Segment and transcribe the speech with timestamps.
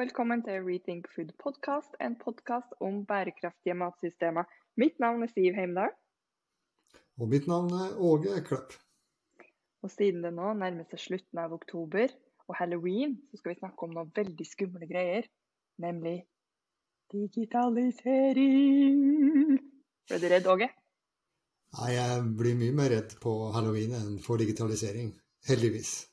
[0.00, 4.44] velkommen til Rethink Food Podcast, en podkast om bærekraftige matsystemer.
[4.80, 5.92] Mitt navn er Siv Heimdal.
[7.20, 8.70] Og mitt navn er Åge Klepp.
[9.84, 12.08] Og siden det nå nærmer seg slutten av oktober
[12.48, 15.28] og halloween, så skal vi snakke om noen veldig skumle greier.
[15.84, 16.24] Nemlig
[17.12, 19.60] digitalisering.
[20.08, 20.72] Ble du redd, Åge?
[21.76, 22.10] Nei, jeg
[22.40, 25.12] blir mye mer redd på halloween enn for digitalisering.
[25.44, 26.08] Heldigvis.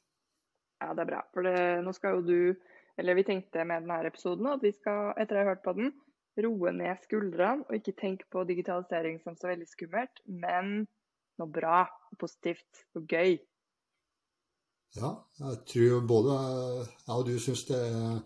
[0.83, 1.23] Ja, det er bra.
[1.31, 1.55] For det,
[1.88, 5.43] nå skal jo du eller vi tenkte med denne episoden at vi skal, etter å
[5.43, 5.91] ha hørt på den,
[6.38, 10.83] roe ned skuldrene og ikke tenke på digitalisering som så veldig skummelt, men
[11.38, 11.85] noe bra,
[12.17, 13.38] positivt og gøy.
[14.97, 18.19] Ja, jeg tror både jeg og du syns det er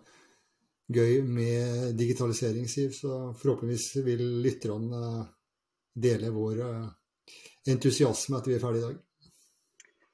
[0.92, 2.92] gøy med digitalisering, Siv.
[2.96, 5.26] Så forhåpentligvis vil lytterne
[5.92, 6.62] dele vår
[7.68, 9.00] entusiasme etter vi er ferdige i dag.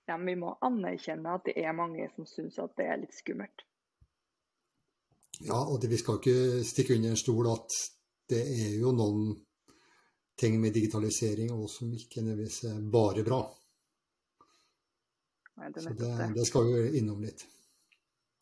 [0.09, 3.15] Ja, men vi må anerkjenne at det er mange som syns at det er litt
[3.15, 3.68] skummelt.
[5.47, 7.77] Ja, og det, vi skal ikke stikke under en stol at
[8.29, 9.37] det er jo noen
[10.39, 13.39] ting med digitalisering også som ikke nødvendigvis er bare bra.
[15.59, 17.47] Nei, det Så det, det, skal vi innom litt.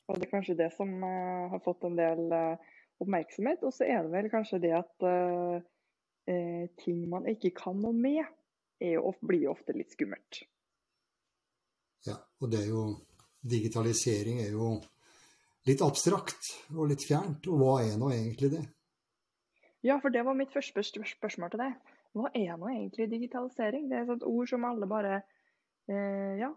[0.08, 3.64] Og det er kanskje det som uh, har fått en del uh, oppmerksomhet.
[3.64, 5.56] Og så er det vel kanskje det at uh,
[6.82, 8.24] ting man ikke kan noe med,
[8.82, 10.42] er jo, blir jo ofte litt skummelt.
[12.06, 12.86] Ja, og det er jo
[13.46, 14.72] Digitalisering er jo
[15.66, 17.46] litt abstrakt og litt fjernt.
[17.50, 18.64] Og hva er nå egentlig det?
[19.86, 21.94] Ja, for det var mitt første spørsmål til deg.
[22.16, 23.90] Hva er nå egentlig digitalisering?
[23.90, 25.18] Det er et ord som alle bare
[25.90, 26.50] eh, ja,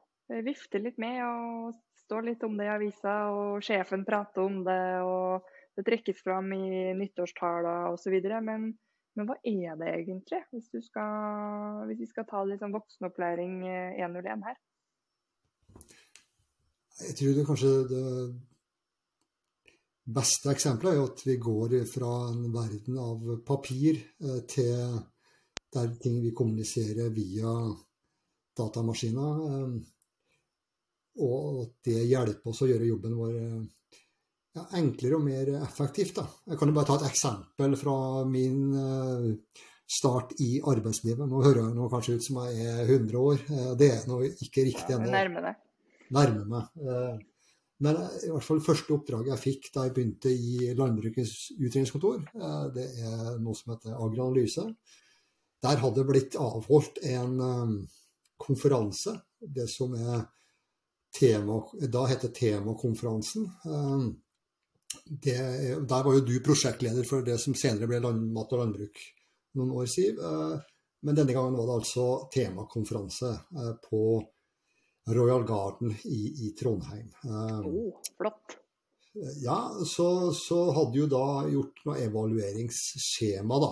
[0.46, 4.84] vifter litt med og står litt om det i avisa, og sjefen prater om det,
[5.06, 8.16] og det trekkes fram i nyttårstaler osv.
[8.46, 8.72] Men,
[9.18, 13.62] men hva er det egentlig, hvis, skal, hvis vi skal ta litt sånn voksenopplæring
[14.00, 14.62] 101 eh, her?
[17.00, 18.06] Jeg tror det kanskje det
[20.16, 25.00] beste eksempelet er jo at vi går fra en verden av papir eh, til
[25.70, 27.53] der ting vi kommuniserer via
[28.58, 29.42] datamaskiner.
[29.50, 29.80] Eh,
[31.19, 33.98] og at det hjelper oss å gjøre jobben vår eh,
[34.58, 36.16] ja, enklere og mer effektivt.
[36.22, 36.28] Da.
[36.50, 38.74] Jeg kan jo bare ta et eksempel fra min
[39.90, 41.25] start i arbeidslivet.
[41.30, 43.44] Nå hører jeg noe kanskje ut som jeg er 100 år.
[43.78, 45.06] Det er nå ikke riktig ennå.
[45.06, 45.14] Ja,
[46.18, 47.25] nærmer meg.
[47.79, 52.66] Men i hvert fall første oppdraget jeg fikk da jeg begynte i Landbrukets utredningskontor, eh,
[52.75, 54.66] det er noe som heter Agroanalyse.
[55.63, 57.78] Der hadde det blitt avholdt en eh,
[58.39, 60.25] konferanse, det som er
[61.16, 63.47] tema, da heter temakonferansen.
[63.47, 64.03] Eh,
[65.07, 65.38] det,
[65.88, 69.00] der var jo du prosjektleder for det som senere ble land, Mat og landbruk
[69.56, 70.19] noen år, Siv.
[71.06, 73.29] Men denne gangen var det altså temakonferanse
[73.85, 74.01] på
[75.16, 77.09] Royal Garden i, i Trondheim.
[77.66, 78.58] Oh, flott.
[79.42, 83.72] Ja, så, så, hadde jo da gjort noe evalueringsskjema, da.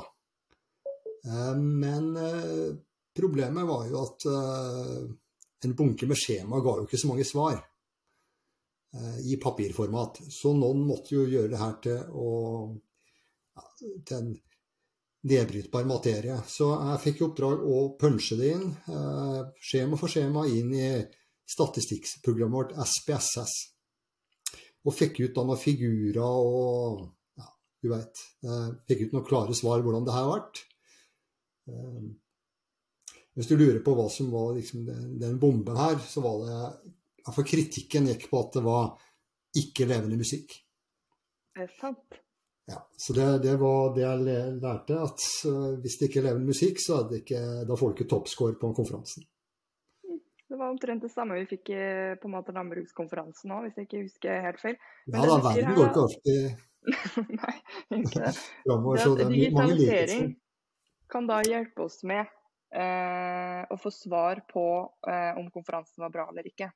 [1.27, 2.71] Eh, men eh,
[3.17, 4.25] problemet var jo at
[5.65, 7.57] en bunke med skjema ga jo ikke så mange svar
[9.25, 10.19] i papirformat.
[10.31, 12.29] Så noen måtte jo gjøre det her til, å,
[14.05, 14.29] til en
[15.27, 16.37] nedbrytbar materie.
[16.49, 18.69] Så jeg fikk i oppdrag å punche det inn,
[19.59, 20.87] skjema for skjema, inn i
[21.47, 23.55] statistikkprogrammet vårt SPSS.
[24.87, 27.07] Og fikk ut noen figurer og
[27.39, 27.47] ja,
[27.83, 28.23] du vet.
[28.45, 30.61] Eh, fikk ut noen klare svar hvordan det her har vært.
[31.71, 32.05] Eh,
[33.37, 34.87] hvis du lurer på hva som var liksom,
[35.21, 38.95] den, bomben her, så var det For kritikken gikk på at det var
[39.57, 40.55] ikke-levende musikk.
[41.53, 42.21] Det er sant.
[42.67, 44.23] Ja, så det, det, var det jeg
[44.61, 47.91] lærte, at uh, hvis det ikke er levende musikk, så er det ikke, da får
[47.91, 49.27] du ikke toppscore på konferansen.
[50.67, 51.83] Var omtrent det samme vi fikk i
[52.19, 54.73] på en måte landbrukskonferansen òg, hvis jeg ikke husker helt feil.
[55.07, 56.65] Men ja da, verden går ikke alltid
[57.39, 57.53] Nei,
[58.01, 58.33] ikke det.
[59.21, 60.27] det digitalisering
[61.11, 62.25] kan da hjelpe oss med
[62.75, 64.65] eh, å få svar på
[65.07, 66.67] eh, om konferansen var bra eller ikke.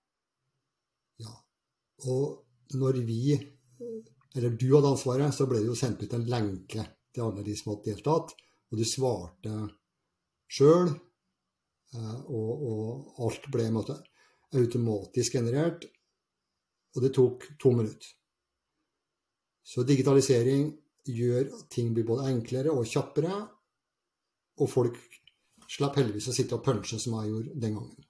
[1.19, 1.35] Ja,
[2.07, 3.35] og når vi,
[4.37, 7.59] eller du hadde ansvaret, så ble det jo sendt ut en lenke til alle de
[7.59, 8.35] som hadde deltatt,
[8.71, 9.57] og du svarte
[10.47, 10.95] sjøl
[11.99, 13.97] og, og, alt ble måte,
[14.55, 15.85] automatisk generert.
[16.95, 18.11] Og det tok to minutter.
[19.63, 20.71] Så digitalisering
[21.07, 23.33] gjør at ting blir både enklere og kjappere.
[24.61, 24.97] Og folk
[25.71, 28.07] slipper heldigvis å sitte og punche som jeg gjorde den gangen.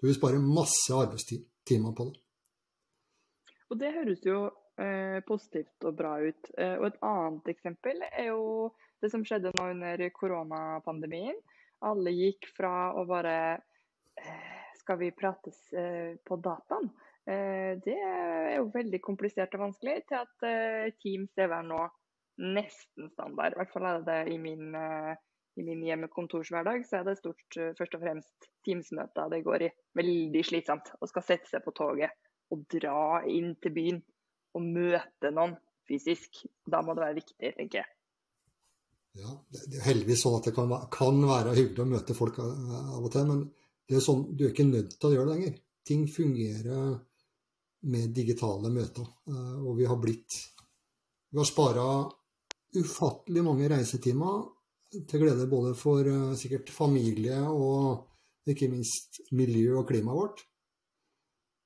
[0.00, 2.20] Du vil spare masse arbeidstimer på det.
[3.70, 4.38] Og det høres jo
[4.82, 6.50] eh, positivt og bra ut.
[6.58, 8.72] Eh, og et annet eksempel er jo
[9.02, 11.38] det som skjedde nå under koronapandemien
[11.84, 16.90] alle gikk fra å bare eh, Skal vi prates eh, på dataen?
[17.24, 20.48] Eh, det er jo veldig komplisert og vanskelig til at
[21.00, 21.80] Teams er nå
[22.44, 23.54] nesten standard.
[23.54, 26.84] I hvert fall er det i min, i min hjemmekontorshverdag.
[26.84, 29.72] Så er det stort først og fremst Teams-møter det går i.
[29.96, 30.90] Veldig slitsomt.
[30.98, 32.12] Å skal sette seg på toget
[32.52, 34.02] og dra inn til byen
[34.54, 35.56] og møte noen
[35.88, 36.44] fysisk.
[36.66, 37.92] Da må det være viktig, tenker jeg.
[39.14, 42.98] Ja, Det er heldigvis sånn at det kan, kan være hyggelig å møte folk av
[42.98, 43.44] og til, men
[43.86, 45.58] det er sånn, du er ikke nødt til å gjøre det lenger.
[45.84, 46.96] Ting fungerer
[47.92, 49.06] med digitale møter.
[49.28, 50.40] Eh, og vi har blitt
[51.34, 51.84] Vi har spara
[52.78, 54.44] ufattelig mange reisetimer
[54.94, 60.44] til glede både for eh, sikkert familie og ikke minst miljø og klimaet vårt.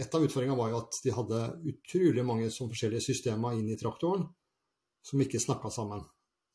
[0.00, 1.40] Et av utfordringene var jo at de hadde
[1.74, 4.24] utrolig mange forskjellige systemer inn i traktoren
[5.04, 6.04] som ikke snakka sammen.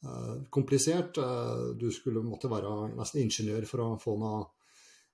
[0.06, 1.18] Uh, komplisert.
[1.18, 4.44] Uh, du skulle måtte være nesten ingeniør for å få noe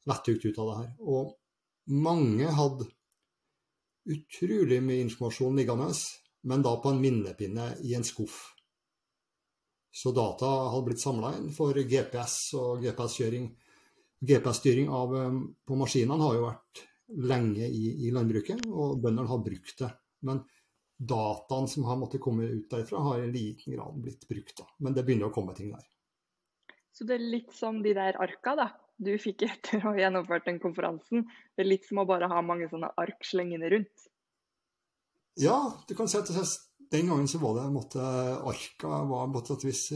[0.08, 0.90] vettugt ut av det her.
[1.04, 1.34] Og
[2.04, 2.90] mange hadde
[4.14, 5.90] utrolig mye informasjon liggende,
[6.48, 8.52] men da på en minnepinne i en skuff.
[9.94, 13.45] Så data hadde blitt samla inn for GPS og GPS-kjøring.
[14.24, 16.81] GPS-styring um, på maskinene har jo vært
[17.30, 19.90] lenge i, i landbruket, og bøndene har brukt det.
[20.25, 20.42] Men
[20.98, 24.56] dataen som har måttet komme ut derfra, har i liten grad blitt brukt.
[24.57, 24.66] Da.
[24.81, 25.86] Men det begynner å komme ting der.
[26.94, 28.68] Så det er litt som de der arka da,
[28.98, 31.28] du fikk etter å ha gjennomført den konferansen.
[31.54, 34.10] Det er litt som å bare ha mange sånne ark slengende rundt?
[35.42, 35.57] Ja,
[35.88, 36.30] du kan si at
[36.94, 38.04] den gangen så var det måtte,
[38.54, 39.88] arka var på et vis,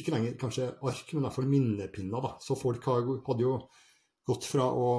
[0.00, 2.28] Ikke lenger kanskje ark, men i hvert fall minnepinner.
[2.40, 3.56] Så folk hadde jo
[4.26, 4.90] gått fra å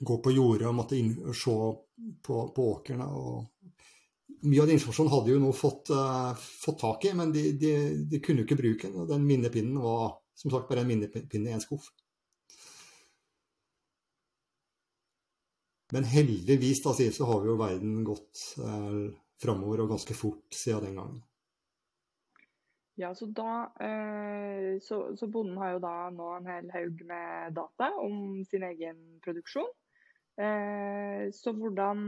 [0.00, 1.56] gå på jordet og måtte inn, og se
[2.24, 3.08] på, på åkrene
[4.40, 7.72] mye av den informasjonen hadde jo nå fått, uh, fått tak i, men de, de,
[8.08, 9.02] de, kunne jo ikke bruke den.
[9.02, 11.90] Og den minnepinnen var som sagt bare en minnepinne i en skuff.
[15.92, 19.10] Men heldigvis da, så har vi jo verden gått uh,
[19.40, 21.20] framover og ganske fort siden den gangen.
[23.00, 27.54] Ja, så, da, uh, så, så bonden har jo da nå en hel haug med
[27.56, 29.70] data om sin egen produksjon.
[30.40, 31.98] Eh, så hvordan,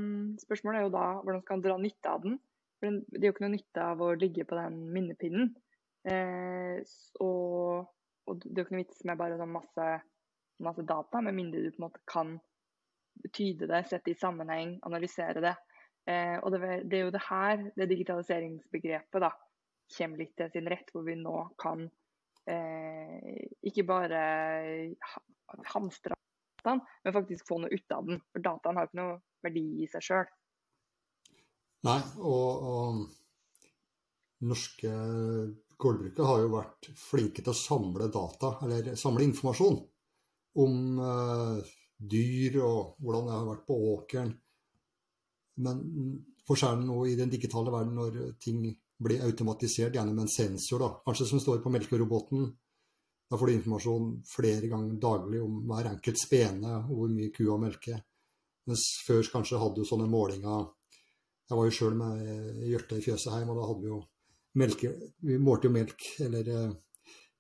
[0.41, 2.39] Spørsmålet er jo da hvordan skal han dra nytte av den.
[2.81, 5.51] For Det er jo ikke noe nytte av å ligge på den minnepinnen.
[6.09, 6.79] Eh,
[7.21, 7.91] og,
[8.27, 9.91] og, det er jo ikke noe vits med bare sånn masse,
[10.65, 12.39] masse, data, med mindre du på en måte kan
[13.37, 15.55] tyde det, sette i sammenheng, analysere det.
[16.09, 19.31] Eh, og det, det, er jo det her det digitaliseringsbegrepet da,
[19.93, 21.85] kommer litt til sin rett, hvor vi nå kan
[22.49, 24.23] eh, ikke bare
[25.75, 26.17] hamstre
[26.63, 28.23] dataen, men faktisk få noe ut av den.
[28.33, 30.31] For dataen har ikke noe verdi i seg sjøl.
[31.87, 34.91] Nei, og, og norske
[35.83, 39.81] gårdbrukere har jo vært flinke til å samle data, eller samle informasjon
[40.63, 41.73] om eh,
[42.13, 44.33] dyr og hvordan det har vært på åkeren.
[45.63, 45.83] Men
[46.49, 48.65] forskjellen nå i den digitale verden når ting
[49.03, 52.47] blir automatisert gjennom en sensor, da, kanskje som står på melkeroboten,
[53.31, 57.57] da får du informasjon flere ganger daglig om hver enkelt spene og hvor mye kua
[57.59, 58.03] melker.
[58.69, 60.69] Mens før kanskje hadde du sånne målinger
[61.51, 63.97] Jeg var jo sjøl med hjørte i fjøset hjemme, og da hadde vi jo
[64.63, 64.93] melke
[65.27, 66.77] Vi målte jo melk eller, eh,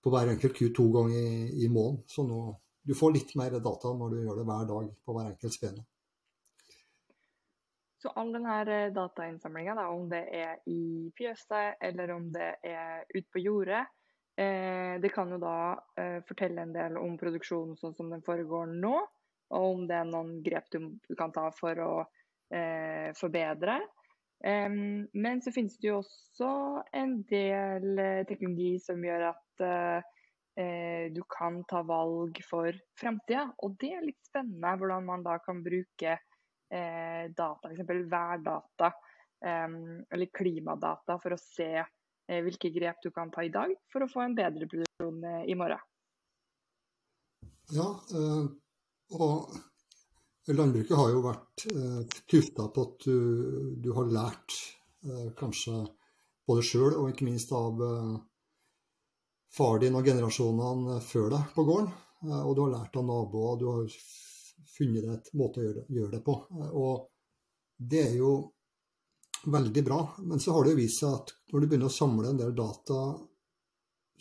[0.03, 2.03] på hver enkelt ku to ganger i, i måneden.
[2.09, 2.41] Så nå
[2.83, 5.85] du får litt mer data når du gjør det hver dag på hver enkelt spene.
[8.03, 13.29] Så all denne eh, datainnsamlinga, om det er i fjøset eller om det er ute
[13.31, 13.85] på jordet,
[14.37, 18.71] Eh, det kan jo da eh, fortelle en del om produksjonen sånn som den foregår
[18.81, 18.95] nå,
[19.53, 21.95] og om det er noen grep du kan ta for å
[23.17, 23.79] forbedre.
[24.45, 26.49] Men så finnes det jo også
[27.01, 29.63] en del teknologi som gjør at
[31.17, 33.47] du kan ta valg for framtida.
[33.65, 36.19] Og det er litt spennende hvordan man da kan bruke
[36.73, 37.89] uh, data, f.eks.
[38.11, 38.93] værdata
[39.43, 41.83] eller klimadata, for å se
[42.31, 45.19] hvilke grep du kan ta i dag for å få en bedre produksjon
[45.51, 45.83] i morgen.
[47.75, 47.89] Ja,
[49.19, 49.57] og
[50.51, 53.19] Landbruket har jo vært eh, tufta på at du,
[53.79, 54.57] du har lært
[55.07, 55.85] eh, kanskje
[56.49, 58.17] både sjøl og ikke minst av eh,
[59.55, 61.93] far din og generasjonene før deg på gården.
[62.27, 63.95] Eh, og du har lært av naboer, du har
[64.69, 66.37] funnet et måte å gjøre det, på.
[66.73, 67.09] Og
[67.77, 68.33] det er jo
[69.53, 70.01] veldig bra.
[70.27, 72.55] Men så har det jo vist seg at når du begynner å samle en del
[72.57, 73.01] data,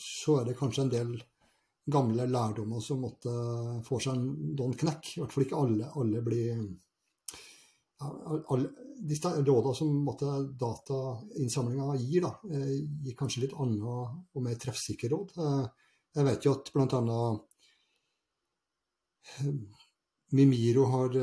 [0.02, 1.12] så er det kanskje en del
[1.92, 3.34] gamle lærdommer som måtte
[3.86, 5.16] få seg noen knekk.
[5.16, 6.64] I hvert fall ikke alle, alle blir
[8.02, 8.70] alle,
[9.02, 10.28] De rådene som måtte
[10.62, 13.96] datainnsamlinga gir, da, eh, gir kanskje litt andre
[14.36, 15.38] og mer treffsikre råd.
[15.38, 15.66] Eh,
[16.18, 17.22] jeg vet jo at bl.a.
[20.32, 21.18] Eh, Mimiro har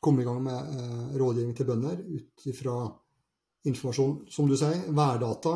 [0.00, 2.76] kommet i gang med rådgivning til bønder ut ifra
[3.64, 5.54] informasjon, som du sier, værdata.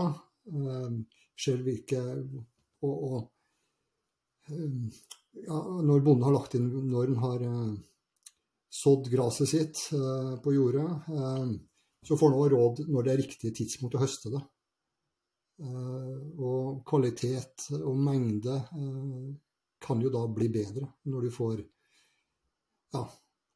[1.38, 2.00] Ser hvilke
[2.80, 3.18] og, og
[5.47, 7.73] ja, når bonden har lagt inn Når han har eh,
[8.73, 11.50] sådd gresset sitt eh, på jordet, eh,
[12.07, 14.40] så får han også råd når det er riktig tidspunkt å høste det.
[15.59, 18.54] Og kvalitet og mengde
[19.83, 21.64] kan jo da bli bedre når du får
[22.95, 23.02] ja,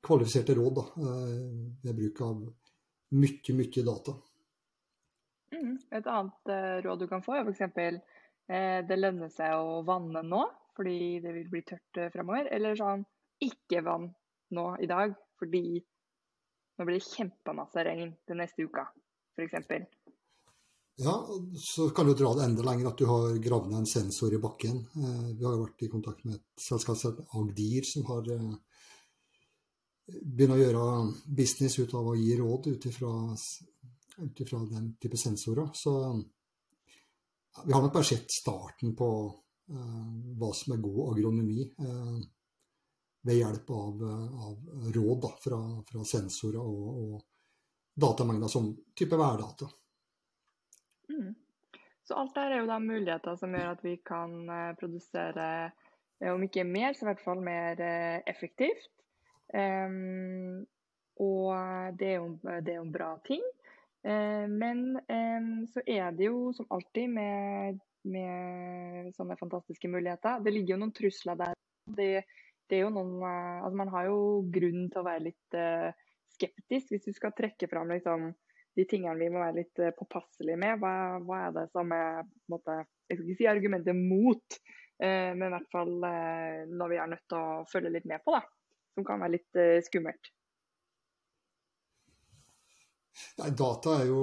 [0.05, 0.85] kvalifiserte råd da,
[1.85, 2.43] ved bruk av
[3.17, 4.17] mye, mye data.
[5.53, 5.77] Mm.
[5.93, 6.53] Et annet
[6.85, 8.03] råd du kan få, er f.eks.
[8.89, 10.43] det lønner seg å vanne nå
[10.77, 12.49] fordi det vil bli tørt eh, fremover.
[12.53, 13.05] Eller sånn
[13.43, 14.09] ikke vann
[14.57, 15.65] nå i dag, fordi
[16.79, 18.87] nå blir det kjempemasse regn den neste uka,
[19.37, 19.89] f.eks.
[21.03, 21.15] Ja,
[21.59, 24.41] så kan du dra det enda lenger at du har gravd ned en sensor i
[24.41, 24.83] bakken.
[24.97, 28.29] Eh, vi har jo vært i kontakt med et selskap som Agdir, som har
[30.09, 30.87] eh, begynt å gjøre
[31.27, 35.71] business ut av å gi råd ut ifra den type sensorer.
[35.75, 35.93] Så
[37.65, 39.09] vi har nok bare sett starten på
[39.73, 42.17] Eh, hva som er god agronomi eh,
[43.23, 44.01] ved hjelp av,
[44.49, 49.69] av råd da, fra, fra, sensorer og, og datamengder som type værdata.
[51.13, 51.31] Mm.
[52.03, 55.47] Så alt der er jo da muligheter som gjør at vi kan eh, produsere,
[56.33, 57.81] om ikke mer, så i hvert fall mer
[58.31, 58.93] effektivt.
[59.53, 60.63] Um,
[61.21, 63.43] og det er, jo, det er jo en bra ting.
[64.03, 70.41] Uh, men um, så er det jo som alltid med med sånne fantastiske muligheter.
[70.43, 71.53] Det ligger jo noen trusler der.
[71.87, 72.09] Det,
[72.67, 74.17] det er jo noen, uh, altså man har jo
[74.51, 75.93] grunn til å være litt uh,
[76.35, 78.33] skeptisk hvis du skal trekke fram liksom,
[78.75, 80.81] de tingene vi må være litt påpasselige med.
[80.83, 84.59] Hva, hva, er det som er måte, Jeg skal ikke si argumentet mot,
[85.03, 88.33] men i hvert fall når vi er nødt til å følge litt med på.
[88.33, 88.41] da,
[88.93, 90.31] Som kan være litt skummelt.
[93.39, 94.23] Nei, data er jo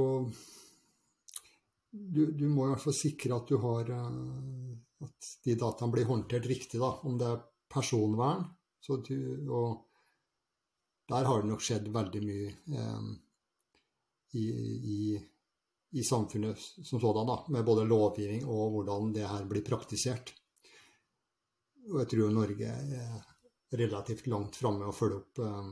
[1.90, 6.10] du, du, må i hvert fall sikre at du har eh, at de dataene blir
[6.10, 6.92] håndtert riktig, da.
[7.08, 8.46] Om det er personvern.
[8.90, 9.18] Du,
[9.54, 9.86] og
[11.12, 13.10] der har det nok skjedd veldig mye eh,
[14.40, 14.46] i,
[14.94, 15.00] i,
[15.92, 20.34] i, samfunnet som sådan, da, med både lovgivning og hvordan det her blir praktisert.
[21.90, 23.20] Og jeg tror Norge er
[23.72, 25.70] relativt langt framme å følge opp, eh,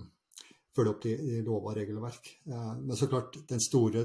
[0.76, 2.30] følge opp de, de lover og regelverk.
[2.50, 4.04] Uh, men så klart, den store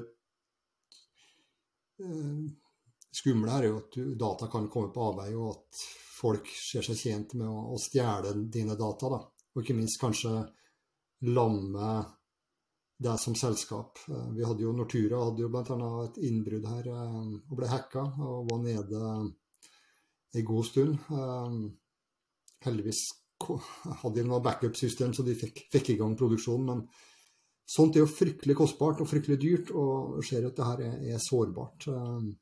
[2.01, 2.47] uh,
[3.13, 5.83] skumle her er jo at data kan komme på avveie, og at
[6.23, 9.13] folk ser seg tjent med å, å stjele dine data.
[9.13, 9.21] Da.
[9.53, 10.33] Og ikke minst kanskje
[11.29, 11.93] lamme
[13.03, 14.01] deg som selskap.
[14.09, 15.93] Uh, vi hadde jo Nortura hadde jo bl.a.
[16.07, 19.05] et innbrudd her og ble hacka og var nede
[20.33, 20.97] en god stund.
[22.65, 23.03] Heldigvis
[24.03, 26.69] hadde de noe backup-system, så de fikk, fikk, i gang produksjonen.
[26.69, 26.85] Men
[27.73, 31.23] Sånt er jo fryktelig kostbart og fryktelig dyrt, og ser at det her er, er
[31.23, 31.87] sårbart.
[31.89, 32.33] Um,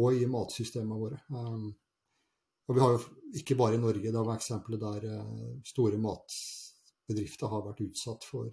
[0.00, 1.20] og i matsystemene våre.
[1.30, 1.70] Um,
[2.68, 3.00] og vi har jo
[3.40, 8.26] ikke bare i Norge, det har vært eksempler der uh, store matbedrifter har vært utsatt
[8.26, 8.52] for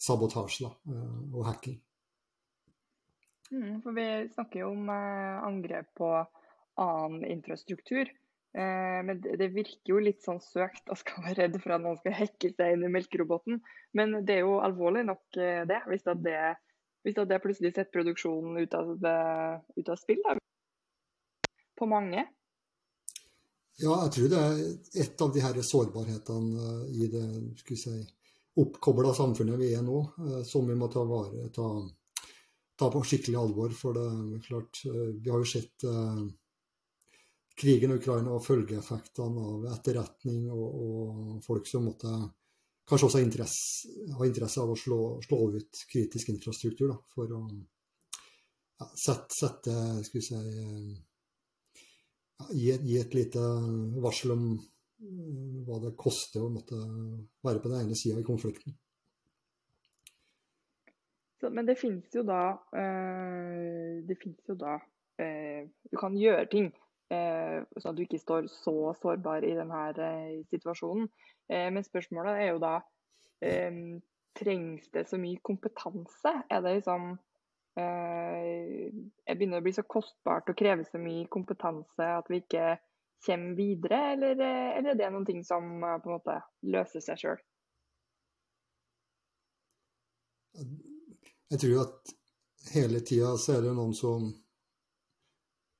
[0.00, 1.76] sabotasje og hacking.
[3.50, 6.08] Mm, for vi snakker jo om angrep på
[6.80, 8.08] annen infrastruktur.
[8.50, 12.00] Eh, men det virker jo litt sånn søkt å skal være redd for at noen
[12.00, 13.60] skal hacke seg inn i melkeroboten.
[13.96, 15.78] Men det er jo alvorlig nok, eh, det.
[15.86, 16.42] Hvis det,
[17.06, 18.90] hvis det plutselig setter produksjonen ut av,
[19.78, 20.22] ut av spill.
[20.26, 20.36] Da.
[21.78, 22.26] På mange.
[23.80, 24.58] Ja, jeg tror det er
[25.04, 27.24] et av de her sårbarhetene eh, i det
[27.62, 27.96] skal si,
[28.60, 30.02] oppkobla samfunnet vi er nå,
[30.44, 31.68] som vi må ta vare ta,
[32.76, 33.70] ta på skikkelig alvor.
[33.78, 35.86] For det er klart, vi har jo sett
[37.60, 42.12] krigen i Ukraina og følgeeffektene av etterretning og, og folk som måtte
[42.90, 47.44] kanskje også interesse, ha interesse av å slå, slå, ut kritisk infrastruktur da, for å
[47.46, 49.76] ja, sette, sette
[50.06, 50.40] skal vi si,
[52.40, 53.46] ja, gi, gi, et lite
[54.02, 56.78] varsel om uh, hva det koster å måtte
[57.46, 58.74] være på den ene sida i konflikten.
[61.40, 64.74] Så, men det finnes jo da øh, Det finnes jo da
[65.24, 66.66] øh, Du kan gjøre ting
[67.10, 69.80] sånn at du ikke står så sårbar i denne
[70.52, 71.08] situasjonen.
[71.50, 72.76] men spørsmålet er jo da
[74.38, 76.32] Trengs det så mye kompetanse?
[76.50, 77.16] Er det liksom
[77.80, 82.76] Jeg begynner å bli så kostbart og kreve så mye kompetanse at vi ikke
[83.24, 84.38] kommer videre, eller,
[84.78, 86.36] eller er det noen ting som på en måte
[86.72, 87.42] løser seg sjøl?
[91.50, 92.14] Jeg tror at
[92.74, 94.30] hele tida så er det noen som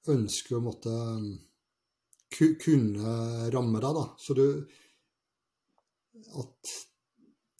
[0.09, 0.95] ønsker å måtte
[2.31, 3.15] kunne
[3.51, 4.07] ramme deg, da.
[4.19, 4.47] Så du
[6.37, 6.71] At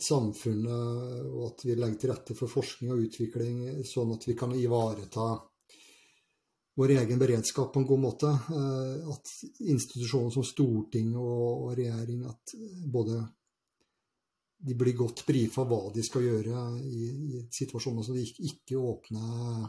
[0.01, 4.53] samfunnet og at vi legger til rette for forskning og utvikling sånn at vi kan
[4.57, 5.27] ivareta
[6.81, 8.29] vår egen beredskap på en god måte.
[8.29, 12.55] Eh, at institusjoner som storting og regjering, at
[12.87, 13.21] både
[14.61, 19.69] de blir godt brifa hva de skal gjøre i, situasjoner, så de ikke, ikke åpner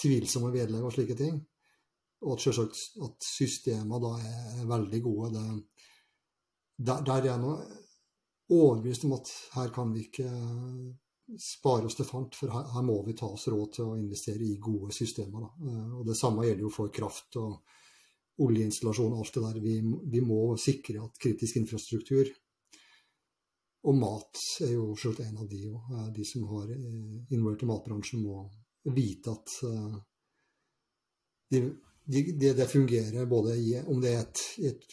[0.00, 1.38] tvilsomme vedlegg og slike ting.
[2.24, 5.32] Og at selvsagt at systemene da er veldig gode.
[5.34, 5.42] Det,
[6.86, 7.56] der, der er jeg nå
[8.56, 10.30] overbevist om at her kan vi ikke
[11.42, 14.46] spare oss til fant, for her, her, må vi ta oss råd til å investere
[14.46, 15.44] i gode systemer.
[15.44, 15.76] Da.
[15.98, 19.62] Og Det samme gjelder jo for kraft og oljeinstallasjon og alt det der.
[19.64, 19.76] Vi,
[20.12, 22.30] vi må sikre at kritisk infrastruktur
[23.86, 25.90] og mat er jo selvsagt en av de òg.
[26.14, 28.42] De som har eh, involvert i matbransjen, må
[28.96, 29.98] vite at eh,
[32.06, 34.86] det de, de, de fungerer både i, om det er et, et,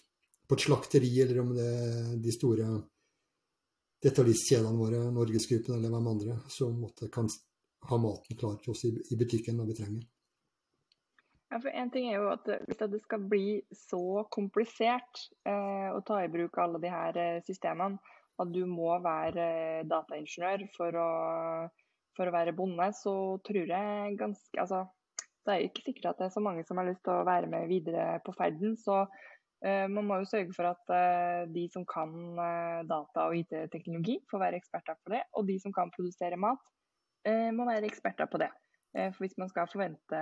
[0.49, 2.69] på et slakteri, eller om det er de store
[4.04, 7.30] detaljistkjedene våre, Norgesgruppen eller hvem andre, som måtte, kan
[7.89, 10.10] ha maten klar til oss i, i butikken når vi trenger.
[11.54, 13.47] Ja, for en ting er jo at Hvis det skal bli
[13.78, 18.02] så komplisert eh, å ta i bruk alle de her eh, systemene,
[18.41, 21.10] at du må være eh, dataingeniør for å,
[22.17, 24.82] for å være bonde, så tror jeg ganske Altså,
[25.43, 27.49] det er ikke sikkert at det er så mange som har lyst til å være
[27.51, 28.77] med videre på ferden.
[28.79, 33.38] Så uh, man må jo sørge for at uh, de som kan uh, data og
[33.41, 35.23] IT-teknologi, får være eksperter på det.
[35.39, 36.71] Og de som kan produsere mat,
[37.23, 38.49] må være eksperter på det.
[38.91, 40.17] for hvis man skal forvente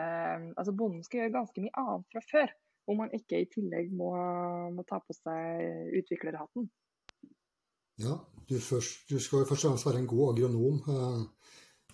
[0.53, 2.51] Altså, bonden skal gjøre ganske mye annet fra før.
[2.93, 4.12] Om man ikke i tillegg må,
[4.69, 6.67] må ta på seg utviklerhatten.
[8.05, 10.77] Ja, du, først, du skal først og fremst være en god agronom.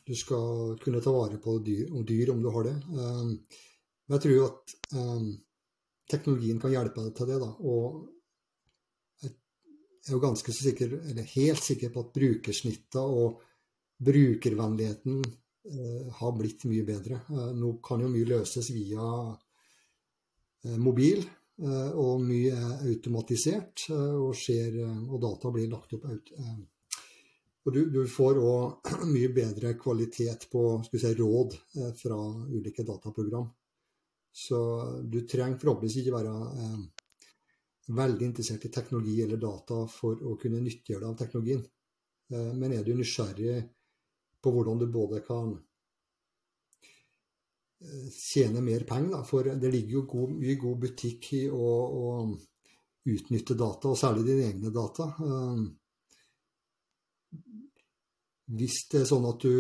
[0.08, 2.76] Eh, du skal kunne ta vare på dyr, dyr om du har det.
[2.76, 3.24] Eh,
[4.08, 5.26] men jeg tror at eh,
[6.10, 7.40] teknologien kan hjelpe deg til det.
[7.44, 8.08] da, og
[9.22, 13.42] jeg er jo ganske sikker, eller helt sikker på at brukersnittet og
[14.00, 15.20] brukervennligheten
[16.16, 17.18] har blitt mye bedre.
[17.60, 19.04] nå kan jo mye løses via
[20.80, 21.26] mobil.
[21.58, 26.06] Eh, og mye er automatisert, eh, og, skjer, eh, og data blir lagt opp
[27.68, 31.56] og du, du får òg mye bedre kvalitet på si, råd
[32.00, 33.50] fra ulike dataprogram.
[34.32, 34.60] Så
[35.04, 36.82] du trenger forhåpentligvis ikke være eh,
[37.98, 41.64] veldig interessert i teknologi eller data for å kunne nyttiggjøre deg av teknologien.
[42.32, 43.58] Eh, men er du nysgjerrig
[44.40, 45.56] på hvordan du både kan
[48.14, 49.12] tjene mer penger.
[49.12, 52.06] Da, for det ligger jo god, mye god butikk i å, å,
[53.08, 55.12] utnytte data, og særlig dine egne data.
[55.24, 55.68] Eh,
[58.56, 59.54] hvis det er sånn at du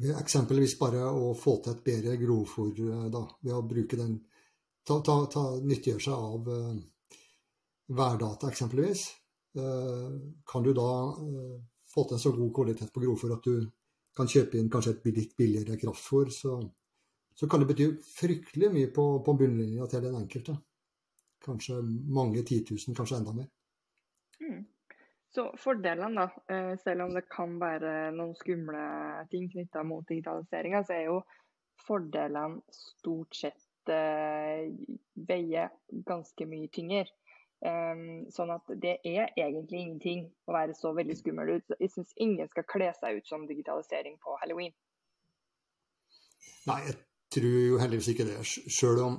[0.00, 4.14] Eksempelvis bare å få til et bedre grovfòr eh, ved å bruke den
[4.86, 6.78] ta, ta, ta, Nyttiggjøre seg av uh,
[7.98, 9.02] værdata, eksempelvis.
[9.58, 10.14] Uh,
[10.48, 11.58] kan du da uh,
[11.90, 13.68] få til en så god kvalitet på grovfòr at du
[14.16, 16.56] kan kjøpe inn kanskje et litt billigere kraftfòr, så,
[17.34, 20.56] så, kan det bety fryktelig mye på, på bunnlinja til den enkelte.
[21.44, 23.48] Kanskje mange titusen, kanskje enda mer.
[24.40, 24.64] Mm.
[25.30, 28.82] Så fordelene, da, eh, selv om det kan være noen skumle
[29.30, 31.20] ting knytta mot digitaliseringa, så er jo
[31.86, 34.66] fordelene stort sett eh,
[35.30, 35.70] veier
[36.06, 37.06] ganske mye tyngre.
[37.60, 41.74] Um, sånn at det er egentlig ingenting å være så veldig skummel ut.
[41.76, 44.72] Jeg syns ingen skal kle seg ut som digitalisering på halloween.
[46.70, 46.96] Nei, jeg
[47.36, 48.38] tror jo heldigvis ikke det.
[48.48, 49.18] Sjøl om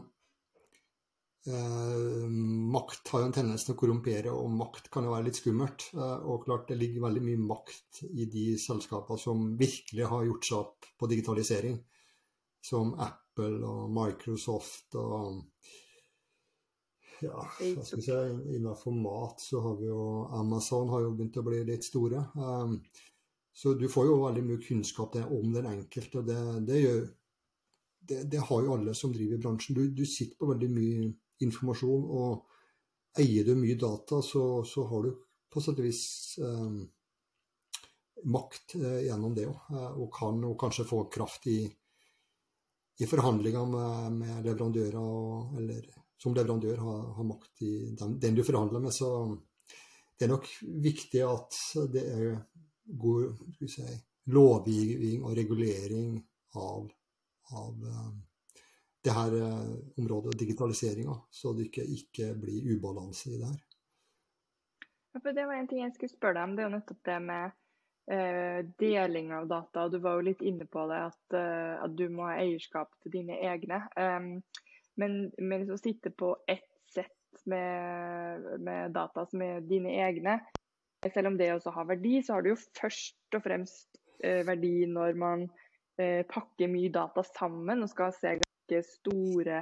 [1.48, 2.28] Eh,
[2.74, 5.88] makt har jo en tendens til å korrumpere, og makt kan jo være litt skummelt.
[5.96, 10.50] Eh, og klart det ligger veldig mye makt i de selskapene som virkelig har gjort
[10.50, 11.80] seg opp på digitalisering.
[12.62, 15.42] Som Apple og Microsoft og
[17.22, 18.14] ja, hva skal vi si,
[18.58, 22.24] innenfor mat så har vi jo Amazon har jo begynt å bli litt store.
[22.34, 22.80] Um,
[23.54, 26.24] så du får jo veldig mye kunnskap om den enkelte.
[26.26, 27.04] Det, det, gjør,
[28.10, 29.78] det, det har jo alle som driver i bransjen.
[29.78, 31.12] Du, du sitter på veldig mye
[31.46, 32.08] informasjon.
[32.22, 35.14] Og eier du mye data, så, så har du
[35.52, 36.04] på sett og vis
[36.40, 36.76] eh,
[38.32, 39.72] makt eh, gjennom det òg.
[39.76, 41.60] Eh, og kan og kanskje få kraft i,
[43.02, 45.90] i forhandlinger med, med leverandører, og, eller
[46.22, 48.94] som leverandør har, har makt i den, den, du forhandler med.
[48.94, 49.10] Så
[50.18, 51.62] det er nok viktig at
[51.94, 52.36] det er
[53.02, 53.88] god si,
[54.32, 56.20] lovgivning og regulering
[56.60, 56.86] av,
[57.58, 58.20] av um,
[59.04, 63.60] det her eh, området, digitaliseringa, så det ikke, ikke blir ubalanse i det her.
[65.12, 66.56] Ja, for Det var en ting jeg skulle spørre deg om.
[66.56, 67.56] Det er jo nettopp det med
[68.16, 69.88] eh, deling av data.
[69.92, 73.18] Du var jo litt inne på det, at, eh, at du må ha eierskap til
[73.18, 73.82] dine egne.
[73.98, 74.38] Um,
[75.00, 80.40] men, men å sitte på ett sett med, med, data som er dine egne,
[81.08, 84.86] selv om det også har verdi, så har det jo først og fremst eh, verdi
[84.92, 85.48] når man
[85.98, 88.36] eh, pakker mye data sammen og skal se
[88.72, 89.58] ganske store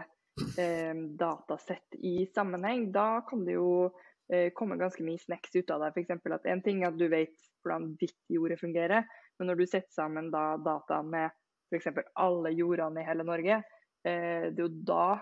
[0.57, 3.91] eh, datasett i sammenheng, da kan det jo
[4.33, 5.93] eh, komme ganske mye snacks ut av deg.
[5.97, 6.31] F.eks.
[6.31, 9.05] at en ting er at du vet hvordan ditt jorde fungerer,
[9.39, 11.29] men når du setter sammen da data med
[11.73, 11.87] f.eks.
[12.15, 13.61] alle jordene i hele Norge,
[14.05, 15.19] eh, det er jo da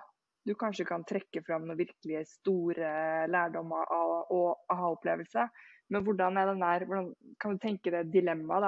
[0.47, 3.89] du kanskje kan trekke fram noen virkelig store lærdommer
[4.31, 5.49] og aha-opplevelser.
[5.91, 8.63] Men hvordan er der, hvordan kan du tenke deg dilemmaet?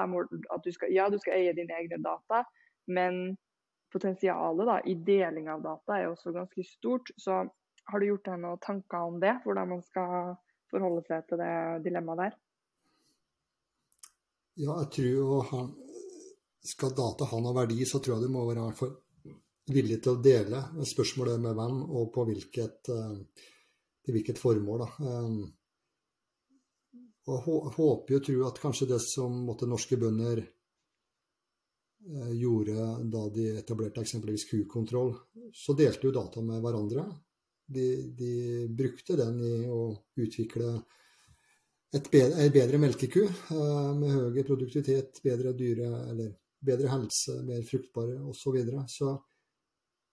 [0.92, 2.42] Ja, du skal eie dine egne data,
[2.84, 3.38] men
[3.92, 7.10] potensialet da, i deling av data er også ganske stort.
[7.16, 7.42] Så
[7.90, 9.34] har du gjort deg noen tanker om det?
[9.44, 10.34] Hvordan man skal
[10.70, 11.52] forholde seg til det
[11.86, 12.38] dilemmaet der?
[14.60, 15.70] Ja, jeg tror jo han,
[16.60, 18.98] Skal data ha noen verdi, så tror jeg du må være for
[19.72, 20.58] villig til å dele.
[20.84, 23.46] Spørsmålet er med hvem og på hvilket, uh,
[24.04, 24.84] til hvilket formål.
[24.84, 25.08] Da.
[27.30, 30.59] Og jeg håper og tror at kanskje det som måtte norske bønder Eh,
[32.32, 35.12] gjorde da de etablerte eksempelvis kukontroll,
[35.52, 37.04] så delte jo data med hverandre.
[37.70, 37.86] De,
[38.16, 38.32] de
[38.74, 39.82] brukte den i å
[40.18, 40.72] utvikle
[41.90, 47.64] et bedre, en bedre melkeku eh, med høyere produktivitet, bedre dyre, eller bedre helse, mer
[47.66, 48.38] fruktbare osv.
[48.40, 48.84] Så, videre.
[48.88, 49.14] så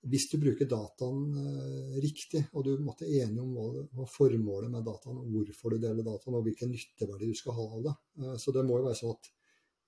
[0.10, 5.22] hvis du bruker dataen eh, riktig, og du måtte enige om hva, formålet med dataen,
[5.34, 8.66] hvorfor du deler dataen, og hvilken nytteverdi du skal ha av det eh, Så det
[8.66, 9.32] må jo være sånn at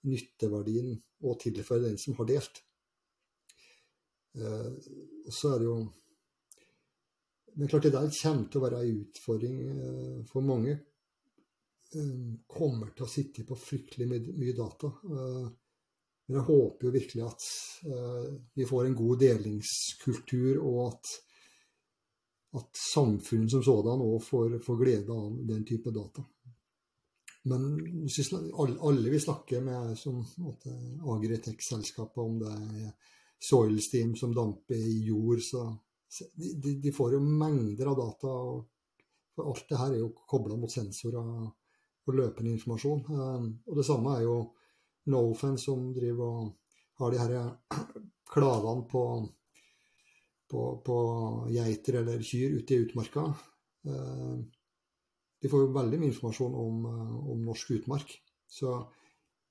[0.07, 0.93] nytteverdien
[1.27, 2.61] og tilføre den som har delt.
[4.37, 4.73] Eh,
[5.25, 5.79] og så er det jo
[7.57, 10.75] Men klart det der kommer til å være en utfordring eh, for mange.
[11.91, 14.91] Eh, kommer til å sitte på fryktelig mye data.
[15.09, 17.45] Men jeg håper jo virkelig at
[18.53, 21.13] vi får en god delingskultur, og at,
[22.61, 26.21] at samfunnet som sådan òg får, får glede av den type data.
[27.47, 28.07] Men
[28.83, 30.19] alle vi snakker med som
[31.15, 32.89] agritech-selskaper, om det er
[33.39, 35.63] soil steam som damper i jord, så
[36.35, 38.27] de, de, får jo mengder av data.
[38.27, 38.67] og
[39.35, 43.03] for Alt det her er jo kobla mot sensorer og løpende informasjon.
[43.07, 44.39] Um, og det samme er jo
[45.09, 46.49] Nofen som driver og
[46.99, 47.31] har de her
[48.33, 49.03] klavene på,
[50.51, 50.97] på, på
[51.49, 53.23] geiter eller kyr ute i utmarka.
[55.39, 58.11] De får jo veldig mye informasjon om, eh, om norsk utmark.
[58.47, 58.73] Så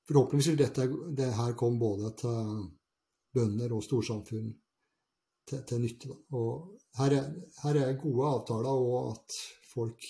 [0.09, 2.66] forhåpentligvis vil dette det her komme både til
[3.35, 4.51] bønder og storsamfunn
[5.48, 6.12] til, til nytte.
[6.37, 7.29] Og her er,
[7.62, 9.38] her er, gode avtaler, og at
[9.72, 10.09] folk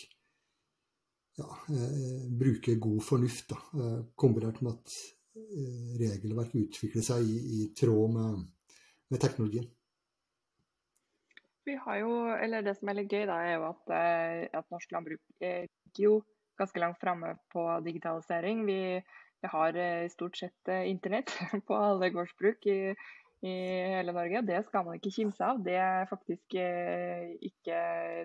[1.39, 4.97] ja, eh, bruker god fornuft, da, eh, kombinert med at
[5.39, 8.47] eh, regelverk utvikler seg i, i tråd med,
[9.13, 9.69] med teknologien
[11.69, 14.69] vi har jo, eller Det som er litt gøy, da, er jo at, eh, at
[14.73, 16.19] norsk landbruk ligger jo
[16.59, 18.65] ganske langt framme på digitalisering.
[18.67, 18.81] Vi,
[19.43, 21.33] vi, har i stort sett eh, internett
[21.69, 22.79] på alle gårdsbruk i,
[23.47, 23.55] i
[23.95, 24.43] hele Norge.
[24.49, 25.61] Det skal man ikke kimse av.
[25.67, 27.83] Det er faktisk ikke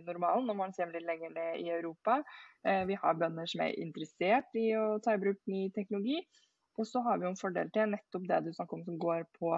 [0.08, 2.22] normalen når man ser litt lenger ned i Europa.
[2.64, 6.24] Vi har bønder som er interessert i å ta i bruk ny teknologi.
[6.80, 9.54] Og så har vi en fordel til nettopp det du snakker om som går på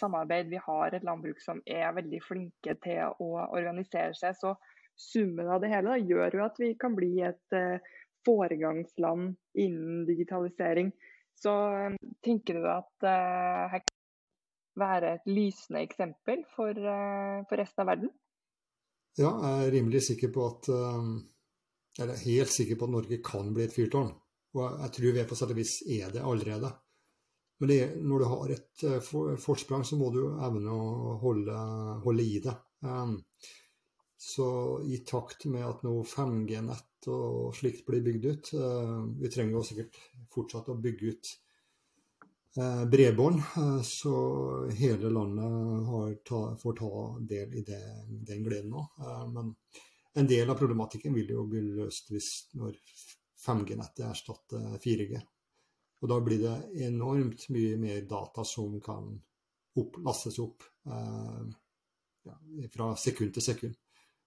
[0.00, 0.50] samarbeid.
[0.50, 4.36] Vi har et landbruk som er veldig flinke til å organisere seg.
[4.38, 4.54] Så
[4.98, 7.78] summen av det hele da, gjør jo at vi kan bli et uh,
[8.26, 10.92] foregangsland innen digitalisering.
[11.38, 11.54] Så
[11.88, 13.96] um, tenker du at uh, her kan
[14.78, 18.14] være et lysende eksempel for, uh, for resten av verden?
[19.18, 20.68] Ja, jeg er rimelig sikker på at
[21.98, 24.12] Eller helt sikker på at Norge kan bli et fyrtårn.
[24.54, 26.70] Og jeg tror vi på sett og vis er det allerede.
[27.58, 28.82] Men det, når du har et
[29.42, 31.56] forsprang, så må du evne å holde,
[32.04, 32.54] holde i det.
[32.86, 33.16] Um,
[34.18, 39.54] så i takt med at nå 5G-nett og slikt blir bygd ut uh, Vi trenger
[39.54, 39.98] jo sikkert
[40.34, 41.30] fortsatt å bygge ut
[42.58, 44.14] uh, bredbånd, uh, så
[44.74, 46.90] hele landet ta, får ta
[47.30, 48.82] del i det, den gleden nå.
[49.34, 49.54] men
[50.18, 52.74] en del av problematikken vil jo bli løst hvis når
[53.38, 55.20] 5G-nettet erstatter 4G.
[56.00, 59.10] Og da blir det enormt mye mer data som kan
[59.78, 61.46] opp, lastes opp eh,
[62.28, 62.36] ja,
[62.72, 63.78] fra sekund til sekund.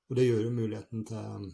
[0.09, 1.45] Og det gjør jo muligheten til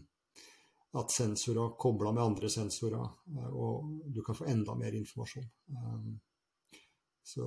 [0.98, 5.46] at sensorer kobler med andre sensorer, eh, og du kan få enda mer informasjon.
[5.76, 6.82] Eh,
[7.28, 7.46] så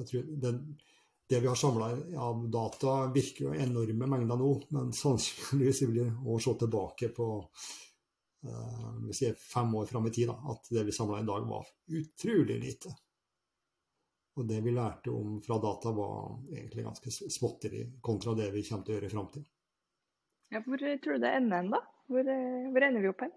[0.00, 0.60] jeg tror den,
[1.30, 1.92] det vi har samla
[2.26, 7.93] av data, virker jo enorme mengder nå, men sannsynligvis vil vi se tilbake på Eh,
[9.06, 11.68] vi sier fem år fram i tid, da, at det vi samla i dag var
[11.96, 12.92] utrolig lite.
[14.34, 18.86] Og det vi lærte om fra data var egentlig ganske småtteri kontra det vi kommer
[18.86, 19.46] til å gjøre i framtida.
[20.54, 21.80] Ja, hvor tror du det ender hen, da?
[22.10, 23.32] Hvor, eh, hvor, ender vi opp hen?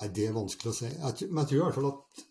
[0.00, 0.90] Nei, Det er vanskelig å si.
[0.90, 2.24] Jeg, men jeg tror i hvert fall at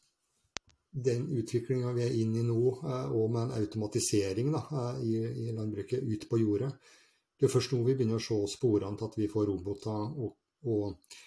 [1.07, 4.63] den utviklinga vi er inne i nå, eh, og med en automatisering da,
[5.03, 6.71] i, i landbruket ut på jordet,
[7.37, 10.37] det er først nå vi begynner å se sporene til at vi får roboter og,
[10.65, 11.17] og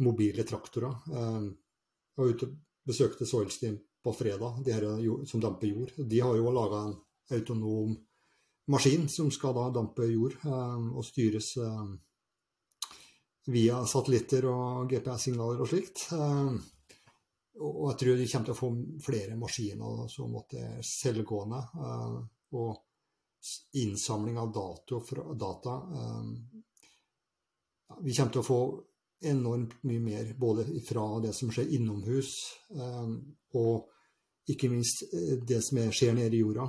[0.00, 0.94] mobile traktorer.
[1.12, 1.48] Eh,
[2.16, 2.58] jeg var ute og
[2.90, 4.86] besøkte Soilsteam på fredag, de her
[5.28, 5.92] som damper jord.
[5.98, 6.96] De har jo laga en
[7.36, 7.92] autonom
[8.72, 11.86] maskin som skal da dampe jord eh, og styres eh,
[13.52, 16.06] via satellitter og GPS-signaler og slikt.
[17.60, 18.68] Og jeg tror de kommer til å få
[19.04, 21.58] flere maskiner som er selvgående.
[22.56, 22.78] og
[23.72, 25.00] innsamling av dato,
[25.34, 26.24] data eh,
[28.00, 28.60] Vi kommer til å få
[29.30, 32.30] enormt mye mer både fra det som skjer innomhus,
[32.76, 33.10] eh,
[33.60, 36.68] og ikke minst eh, det som skjer nede i jorda.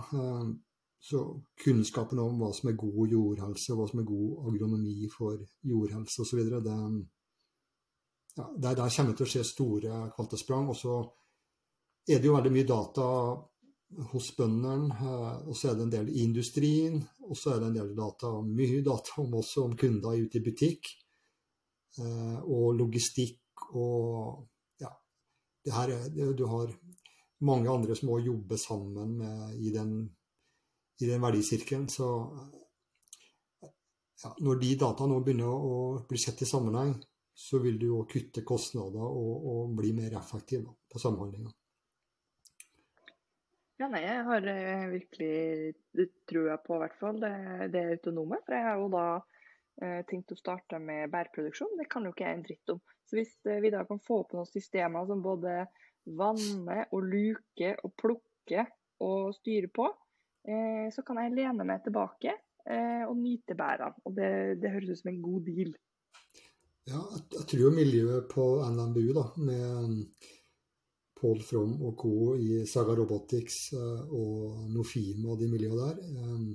[1.01, 1.19] Så
[1.57, 6.41] kunnskapen om hva som er god jordhelse, hva som er god agronomi for jordhelse osv.,
[8.37, 10.69] ja, der, der kommer det til å skje store kvantesprang.
[10.71, 10.99] Og så
[12.07, 13.07] er det jo veldig mye data
[14.11, 17.71] hos bøndene, eh, og så er det en del i industrien, og så er det
[17.71, 20.91] en del data, mye data om også om kunder ute i butikk,
[21.99, 24.47] eh, og logistikk og
[24.81, 24.89] ja,
[25.65, 26.71] det her er, Du har
[27.41, 30.09] mange andre som må jobbe sammen med, i, den,
[30.99, 31.87] i den verdisirkelen.
[31.89, 32.07] Så
[33.61, 36.95] ja, når de data nå begynner å bli sett i sammenheng,
[37.33, 41.49] så vil du jo kutte kostnader og, og bli mer effektiv på samhandlinga.
[43.81, 47.33] Ja, nei, jeg har eh, virkelig trua på hvert fall det,
[47.73, 48.37] det autonome.
[48.45, 49.05] For jeg har jo da
[49.81, 51.79] eh, tenkt å starte med bærproduksjon.
[51.79, 52.81] Det kan jo ikke jeg en dritt om.
[53.09, 55.63] Så hvis eh, vi da kan få på noen systemer som både
[56.05, 58.69] vanner og luker og plukker
[59.01, 59.87] og styrer på,
[60.45, 63.97] eh, så kan jeg lene meg tilbake eh, og nyte bærene.
[64.05, 64.29] Og det,
[64.61, 65.73] det, høres ut som en god deal.
[66.85, 70.05] Ja, jeg, jeg tror miljøet på NMBU da, med
[71.21, 72.35] Paul From og co.
[72.35, 76.45] i Saga Robotics eh, og Nofima og de miljøene der eh,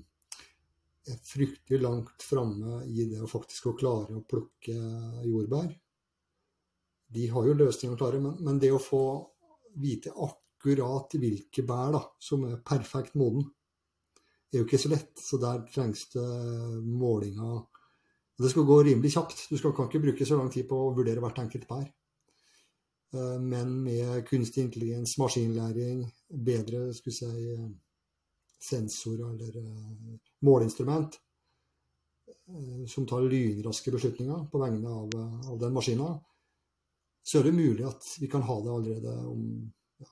[1.15, 4.75] er fryktelig langt framme i det å faktisk å klare å plukke
[5.27, 5.69] jordbær.
[7.15, 9.05] De har jo løsninger klare, men, men, det å få
[9.79, 13.47] vite akkurat hvilke bær da, som er perfekt moden,
[14.51, 15.13] er jo ikke så lett.
[15.23, 16.27] Så der trengs det
[16.83, 17.63] målinger.
[18.37, 19.47] Det skal gå rimelig kjapt.
[19.53, 21.87] Du skal, kan ikke bruke så lang tid på å vurdere hvert enkelt bær.
[23.14, 27.57] Eh, men med kunstig intelligens, maskinlæring, bedre skulle si,
[28.62, 31.19] sensorer eller eh, måleinstrument
[32.27, 35.16] eh, som tar lynraske beslutninger på vegne av,
[35.53, 36.19] av den maskinen,
[37.27, 39.47] så er det mulig at vi kan ha det allerede om
[39.99, 40.11] ja,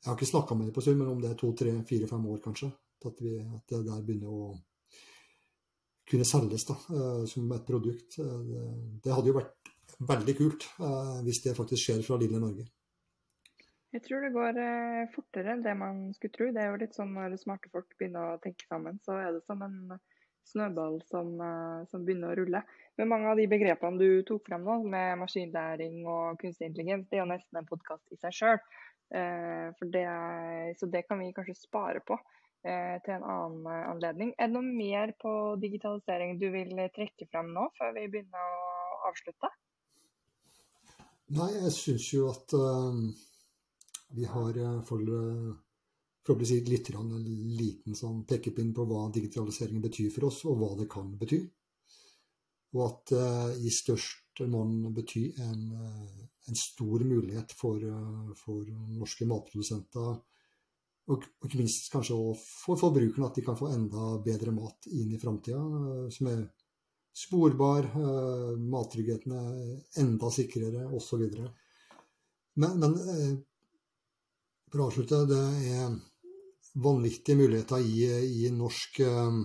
[0.00, 2.08] Jeg har ikke snakka med det på stund, men om det er to, tre, fire,
[2.08, 2.70] fem år kanskje.
[3.04, 4.54] At, vi, at det der begynner å
[6.08, 6.76] kunne selges da,
[7.28, 8.16] som et produkt.
[8.16, 8.62] Det,
[9.04, 9.73] det hadde jo vært
[10.08, 12.66] veldig kult uh, hvis det faktisk skjer fra lille Norge.
[13.94, 16.50] Jeg tror det går uh, fortere enn det man skulle tro.
[16.54, 19.44] Det er jo litt sånn når smarte folk begynner å tenke sammen, så er det
[19.46, 19.96] som en
[20.50, 22.64] snøball som, uh, som begynner å rulle.
[22.98, 27.18] Men mange av de begrepene du tok frem nå, med maskinlæring og kunstig intelligens, det
[27.18, 28.60] er jo nesten en podkast i seg sjøl.
[30.78, 32.16] så det kan vi kanskje spare på
[32.64, 34.30] til en annen anledning.
[34.38, 39.10] Er det noe mer på digitalisering du vil trekke frem nå, før vi begynner å
[39.10, 39.50] avslutte?
[41.32, 42.96] Nei, jeg syns jo at uh,
[44.12, 45.54] vi har i for fall uh,
[46.68, 47.14] litt en
[47.56, 51.40] liten sånn pekepinn på hva digitaliseringen betyr for oss, og hva det kan bety.
[52.76, 57.80] Og at det uh, i størst monn betyr en, en, stor mulighet for,
[58.34, 58.66] for
[58.98, 60.16] norske matprodusenter,
[61.06, 65.14] og, og, ikke minst kanskje for forbrukerne, at de kan få enda bedre mat inn
[65.14, 65.62] i framtida,
[66.12, 66.42] som er
[67.14, 67.86] sporbar,
[68.58, 71.22] mattryggheten er enda sikrere, osv.
[72.58, 72.96] Men, men
[74.74, 75.92] for å avslutte, det er
[76.82, 78.06] vanvittige muligheter i,
[78.42, 79.36] i, norsk, eh,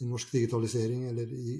[0.00, 1.56] i, norsk digitalisering, eller i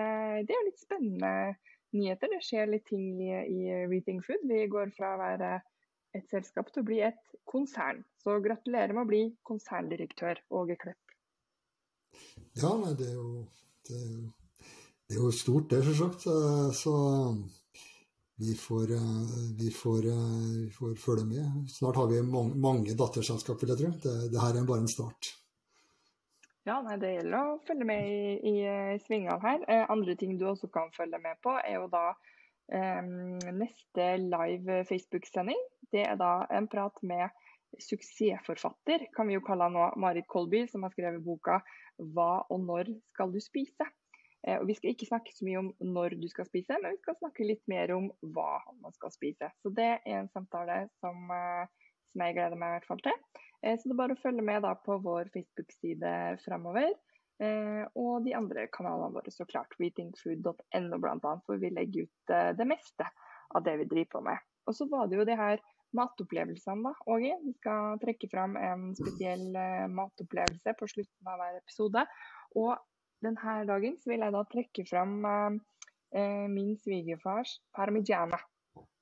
[0.50, 1.34] det er litt spennende
[1.96, 2.34] nyheter.
[2.34, 4.48] Det skjer litt ting i, i Rethink Food.
[4.50, 5.52] Vi går fra å være
[6.18, 8.02] et selskap til å bli et konsern.
[8.24, 11.16] Så gratulerer med å bli konserndirektør, Åge Klepp.
[12.58, 13.46] Ja, det er jo,
[13.86, 14.00] det,
[15.10, 16.28] det er jo stort, det, selvsagt.
[16.78, 16.94] Så
[18.40, 21.70] vi får, eh, vi, får, eh, vi får, følge med.
[21.70, 23.90] Snart har vi mange, mange datterselskap, vil jeg tro.
[24.06, 25.32] Det, det, her er bare en start.
[26.70, 28.56] Ja, nei, Det gjelder å følge med i, i,
[28.96, 29.66] i svingene her.
[29.68, 32.06] Eh, andre ting du også kan følge med på, er jo da
[32.72, 33.04] eh,
[33.60, 35.60] neste live Facebook-sending.
[35.92, 37.28] Det er da en prat med
[37.90, 41.60] suksessforfatter, kan vi jo kalle han nå, Marit Kolby, som har skrevet boka
[42.00, 43.92] 'Hva og når skal du spise?'
[44.48, 47.02] Eh, og vi skal ikke snakke så mye om når du skal spise, men vi
[47.02, 49.52] skal snakke litt mer om hva man skal spise.
[49.64, 53.18] Så det er en samtale som, eh, som jeg gleder meg i hvert fall til.
[53.64, 56.14] Eh, så det er bare å følge med på vår Facebook-side
[56.46, 56.96] framover.
[57.96, 59.72] Og de andre kanalene våre, så klart.
[59.80, 61.30] Weetingfood.no bl.a.
[61.46, 63.06] For vi legger ut det meste
[63.56, 64.42] av det vi driver på med.
[64.68, 65.64] Og så var det jo de her
[65.96, 67.38] matopplevelsene, da, Åge.
[67.46, 69.56] Vi skal trekke fram en spesiell
[69.88, 72.04] matopplevelse på slutten av hver episode.
[72.60, 72.76] Og
[73.24, 78.40] denne dagen vil jeg da trekke fram eh, min svigerfars parmigiana.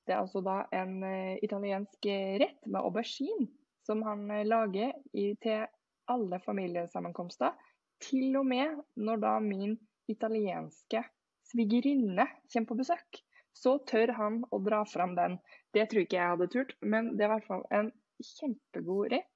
[0.04, 2.08] Det er altså da en eh, italiensk
[2.42, 3.48] rett med aubergine
[3.88, 5.66] som han eh, lager i, til
[6.08, 7.54] alle familiesammenkomster.
[8.02, 9.76] Til og med når da min
[10.08, 11.02] italienske
[11.48, 13.22] svigerinne kommer på besøk,
[13.56, 15.38] så tør han å dra fram den.
[15.74, 17.90] Det tror ikke jeg hadde turt, men det er i hvert fall en
[18.22, 19.30] kjempegod rett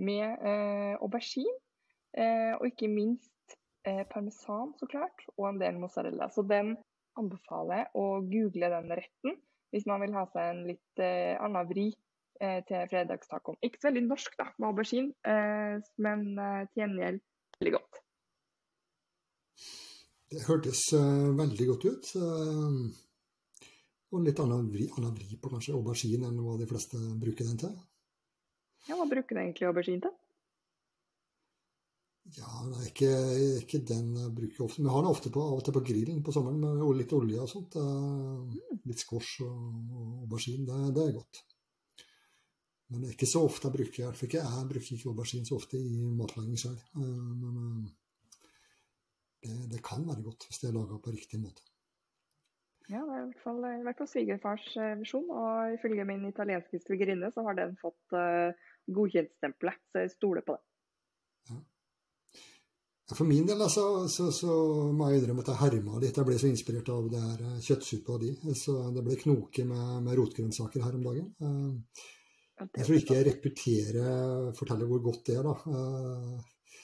[0.00, 1.58] med eh, aubergine.
[2.10, 3.30] Eh, og ikke minst
[3.88, 6.30] eh, parmesan, så klart, og en del mozzarella.
[6.34, 6.76] Så den
[7.18, 9.40] anbefaler jeg å google den retten
[9.70, 11.86] hvis man vil ha seg en litt eh, annen vri
[12.42, 13.60] eh, til fredagstacoen.
[13.62, 17.22] Ikke så veldig norsk, da, med aubergine, eh, men eh, til gjengjeld
[17.60, 18.00] veldig godt.
[20.30, 22.10] Det hørtes uh, veldig godt ut.
[22.14, 23.70] Uh,
[24.14, 27.58] og litt annen vri, annen vri, på kanskje aubergine enn hva de fleste bruker den
[27.58, 27.72] til.
[28.86, 30.14] Ja, Hva bruker du egentlig aubergine til?
[32.36, 33.12] Ja, det er ikke,
[33.58, 34.80] ikke den jeg bruker ofte.
[34.80, 37.14] Men jeg har den ofte på, av og til på grillen på sommeren med litt
[37.16, 37.78] olje og sånt.
[38.86, 39.56] Litt squash og,
[39.90, 40.66] og aubergine.
[40.68, 41.42] Det, det, er godt.
[42.90, 45.78] Men det er ikke så ofte jeg bruker jeg, jeg bruker ikke aubergine så ofte
[45.78, 46.80] i matlaging selv.
[46.98, 47.90] Eh, men eh,
[49.46, 51.62] det, det, kan være godt hvis det er laga på riktig måte.
[52.90, 55.30] Ja, det er i hvert fall, i hvert fall svigerfars eh, visjon.
[55.30, 58.50] Og ifølge min italienske svigerinne så har den fått uh,
[58.90, 59.78] godkjentstempelet.
[59.92, 60.66] Så jeg stoler på det.
[61.52, 61.60] Ja.
[63.10, 64.54] For min del altså, så, så,
[64.94, 66.18] må jeg innrømme at jeg herma litt.
[66.20, 68.30] Jeg ble så inspirert av det her eh, kjøttsuppa di.
[68.54, 71.26] Så det ble knoke med, med rotgrønnsaker her om dagen.
[71.42, 72.06] Eh,
[72.60, 75.78] jeg tror ikke jeg repeterer forteller hvor godt det er, da.
[75.80, 76.76] Eh,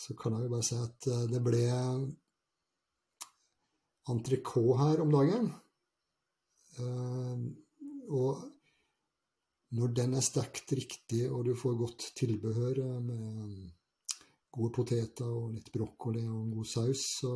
[0.00, 1.64] så kan jeg jo bare si at eh, det ble
[4.14, 5.50] entrecôte her om dagen.
[6.78, 7.44] Eh,
[8.10, 8.46] og
[9.76, 13.68] når den er stekt riktig, og du får godt tilbehør eh, med
[14.50, 17.32] gode poteter og litt brokkoli og en god saus, så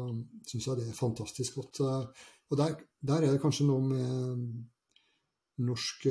[0.48, 1.80] syns jeg det er fantastisk godt.
[2.50, 4.46] Og der, der er det kanskje noe med
[5.64, 6.08] norsk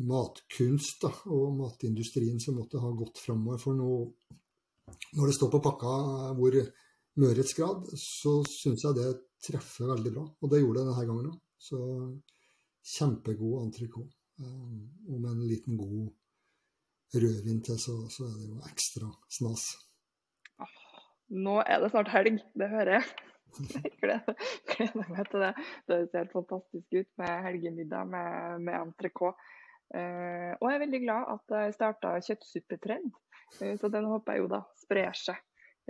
[0.00, 3.60] matkunst da, og matindustrien som måtte ha gått framover.
[3.60, 3.90] For nå,
[5.18, 5.92] når det står på pakka
[6.38, 6.56] hvor
[7.20, 9.10] mørhetsgrad, så syns jeg det
[9.44, 10.24] treffer veldig bra.
[10.40, 11.38] Og det gjorde det denne gangen òg.
[11.62, 11.78] Så
[12.96, 14.16] kjempegod entrecôte.
[14.42, 16.08] Og med en liten god
[17.14, 19.66] rødvin til, så, så, er det jo ekstra snas.
[21.32, 23.12] Nå er det snart helg, det hører jeg.
[23.52, 24.36] Jeg gleder,
[25.12, 25.50] meg til det.
[25.88, 29.36] Det ser helt fantastisk ut med helgemiddag med, med entrecôte.
[29.92, 33.10] Uh, og jeg er veldig glad at jeg starta kjøttsuppetrend.
[33.60, 35.36] uh, så den håper jeg jo da sprer seg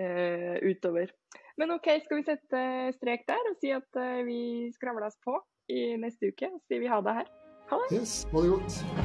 [0.02, 1.14] uh, utover.
[1.60, 2.64] Men OK, skal vi sette
[2.98, 4.40] strek der og si at vi
[4.74, 5.36] skravles på
[5.70, 6.50] i neste uke?
[6.50, 7.32] Så sier vi ha det her.
[7.70, 8.00] Ha det.
[8.00, 9.01] Yes, ha det godt.